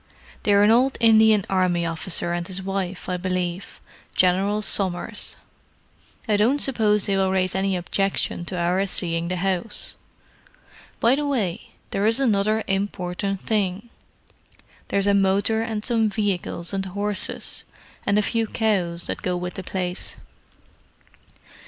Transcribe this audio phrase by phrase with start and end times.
[0.41, 3.79] "They're an old Indian Army officer and his wife, I believe;
[4.15, 5.37] General Somers.
[6.27, 9.97] I don't suppose they will raise any objection to our seeing the house.
[10.99, 13.89] By the way, there is another important thing:
[14.87, 17.63] there's a motor and some vehicles and horses,
[18.03, 20.15] and a few cows, that go with the place.